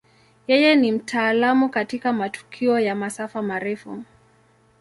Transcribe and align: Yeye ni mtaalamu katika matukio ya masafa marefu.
Yeye 0.47 0.75
ni 0.75 0.91
mtaalamu 0.91 1.69
katika 1.69 2.13
matukio 2.13 2.79
ya 2.79 2.95
masafa 2.95 3.41
marefu. 3.41 4.03